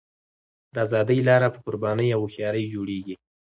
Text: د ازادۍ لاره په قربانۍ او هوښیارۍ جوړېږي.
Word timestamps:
د 0.73 0.75
ازادۍ 0.85 1.19
لاره 1.27 1.49
په 1.55 1.59
قربانۍ 1.65 2.07
او 2.13 2.21
هوښیارۍ 2.23 2.65
جوړېږي. 2.73 3.15